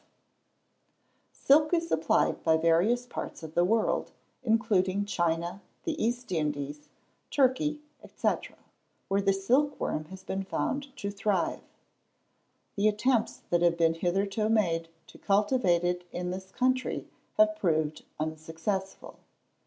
]Silk 1.31 1.75
is 1.75 1.87
supplied 1.87 2.43
by 2.43 2.57
various 2.57 3.05
parts 3.05 3.43
of 3.43 3.53
the 3.53 3.63
world, 3.63 4.09
including 4.43 5.05
China, 5.05 5.61
the 5.83 5.93
East 6.03 6.31
Indies, 6.31 6.89
Turkey, 7.29 7.81
&c., 8.07 8.27
where 9.09 9.21
the 9.21 9.31
silk 9.31 9.79
worm 9.79 10.05
has 10.05 10.23
been 10.23 10.41
found 10.43 10.87
to 10.97 11.11
thrive. 11.11 11.61
The 12.75 12.87
attempts 12.87 13.43
that 13.51 13.61
have 13.61 13.77
been 13.77 13.93
hitherto 13.93 14.49
made 14.49 14.89
to 15.05 15.19
cultivate 15.19 15.83
it 15.83 16.03
in 16.11 16.31
this 16.31 16.49
country 16.51 17.07
have 17.37 17.55
proved 17.55 18.03
unsuccessful. 18.19 19.17